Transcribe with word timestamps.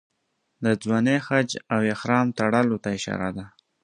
د 0.63 0.65
ځوانۍ 0.83 1.17
حج 1.25 1.49
او 1.73 1.79
احرام 1.93 2.27
تړلو 2.39 2.77
ته 2.83 2.89
اشاره 2.97 3.29
ده. 3.37 3.45